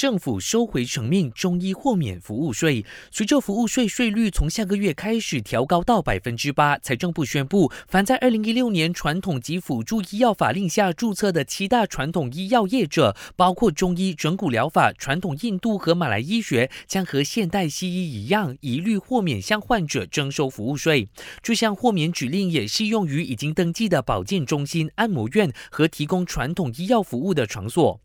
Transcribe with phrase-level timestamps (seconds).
[0.00, 2.86] 政府收回成命中医豁免服务税。
[3.10, 21.10] 随着服务税税率从下个月开始调高到百分之八，财政部宣布，凡在二零一六年传统及辅助医药法令下注册的七大传统医药业者，包括中医、整骨疗法、传统印度和马来医学，将和现代西医一样，一律豁免向患者征收服务税。
[21.42, 28.00] 这项豁免指令也适用于已经登记的保健中心、按摩院和提供传统医药服务的场所。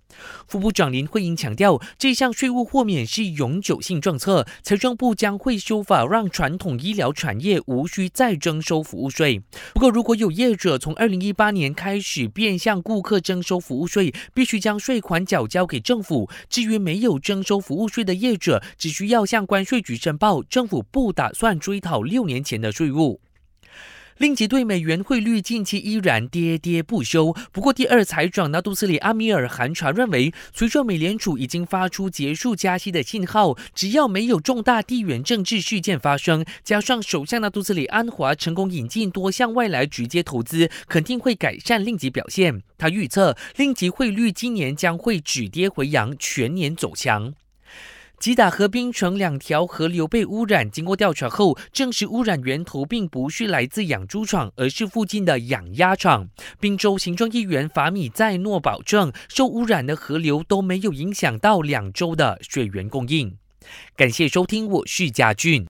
[0.48, 9.42] 副部长林慧英强调，这项税务豁免是永久性政策，财政部将会修法，让传统医疗产业无需再征收服务税。
[9.74, 16.30] 不过，如果有业者从二零一八年开始变向顾客征收服务税，必须将税款缴交给政府。
[16.50, 23.20] 至于没有征收服务税的业者，只需要向关税局申报，政府不打算追讨六年前的税务。
[24.18, 27.36] 令吉对美元汇率近期依然跌跌不休。
[27.52, 42.64] 不过，第二财长纳杜斯里阿米尔寒查认为，随着美联储已经发出结束加息的信号，只要没有重大地缘政治事件发生，加上首相纳杜斯里安华成功引进多项外来直接投资，肯定会改善令吉表现。
[42.78, 47.34] 他预测，令吉汇率今年将会止跌回扬，全年走强。
[48.26, 56.28] 吉打河冰城两条河流被污染，经过调查后证实，污染源头并不是来自养猪场，而是附近的养鸭场。
[56.60, 63.38] 宾州行政议员法米在诺保证，受污染的河流都没有影响到两州的水源供应。
[63.96, 65.64] 感谢收听，我是贾俊。